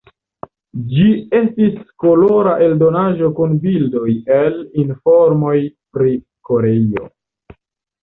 [0.93, 1.03] Ĝi
[1.39, 4.09] estis kolora eldonaĵo kun bildoj
[4.41, 5.57] el, informoj
[5.95, 6.19] pri
[6.53, 7.11] Koreio.